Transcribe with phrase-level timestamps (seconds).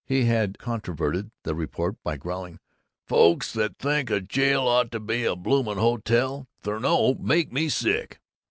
[0.03, 2.59] He had controverted the report by growling,
[3.05, 8.19] "Folks that think a jail ought to be a bloomin' Hotel Thornleigh make me sick.